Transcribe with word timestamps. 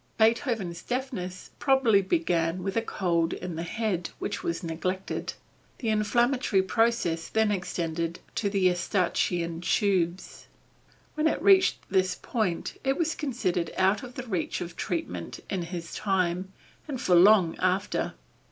Beethoven's 0.17 0.81
deafness 0.81 1.51
probably 1.59 2.01
began 2.01 2.63
with 2.63 2.75
a 2.75 2.81
"cold 2.81 3.33
in 3.33 3.55
the 3.55 3.61
head" 3.61 4.09
which 4.17 4.41
was 4.41 4.63
neglected. 4.63 5.33
The 5.77 5.89
inflammatory 5.89 6.63
process 6.63 7.27
then 7.27 7.51
extended 7.51 8.19
to 8.33 8.49
the 8.49 8.61
Eustachian 8.61 9.61
tubes. 9.61 10.47
When 11.13 11.27
it 11.27 11.39
reached 11.39 11.87
this 11.91 12.15
point 12.19 12.79
it 12.83 12.97
was 12.97 13.13
considered 13.13 13.71
out 13.77 14.01
of 14.01 14.15
the 14.15 14.25
reach 14.25 14.59
of 14.59 14.75
treatment 14.75 15.39
in 15.51 15.61
his 15.61 15.93
time, 15.93 16.51
and 16.87 16.99
for 16.99 17.13
long 17.13 17.55
after. 17.59 18.15